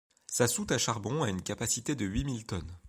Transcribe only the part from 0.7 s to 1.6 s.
à charbon a une